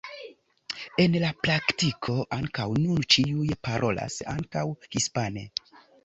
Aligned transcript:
En 1.01 1.17
la 1.23 1.27
praktiko 1.47 2.15
ankaŭ 2.37 2.65
nun 2.85 3.03
ĉiuj 3.15 3.49
parolas 3.67 4.17
ankaŭ 4.33 4.63
hispane. 4.97 5.45